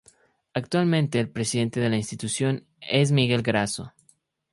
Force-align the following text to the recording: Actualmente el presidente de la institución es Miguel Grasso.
Actualmente 0.55 1.19
el 1.19 1.29
presidente 1.29 1.79
de 1.79 1.87
la 1.87 1.95
institución 1.95 2.65
es 2.79 3.11
Miguel 3.11 3.43
Grasso. 3.43 3.93